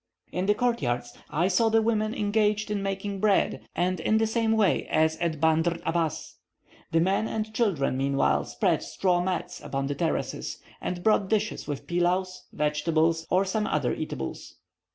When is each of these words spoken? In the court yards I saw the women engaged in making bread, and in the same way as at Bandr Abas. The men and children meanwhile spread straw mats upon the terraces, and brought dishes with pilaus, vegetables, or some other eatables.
In 0.31 0.47
the 0.47 0.55
court 0.55 0.81
yards 0.81 1.15
I 1.29 1.47
saw 1.47 1.69
the 1.69 1.79
women 1.83 2.15
engaged 2.15 2.71
in 2.71 2.81
making 2.81 3.19
bread, 3.19 3.67
and 3.75 3.99
in 3.99 4.17
the 4.17 4.25
same 4.25 4.53
way 4.53 4.87
as 4.87 5.15
at 5.17 5.39
Bandr 5.39 5.79
Abas. 5.85 6.37
The 6.91 6.99
men 6.99 7.27
and 7.27 7.53
children 7.53 7.97
meanwhile 7.97 8.43
spread 8.45 8.81
straw 8.81 9.21
mats 9.21 9.61
upon 9.63 9.85
the 9.85 9.93
terraces, 9.93 10.57
and 10.81 11.03
brought 11.03 11.29
dishes 11.29 11.67
with 11.67 11.85
pilaus, 11.85 12.47
vegetables, 12.51 13.27
or 13.29 13.45
some 13.45 13.67
other 13.67 13.93
eatables. 13.93 14.55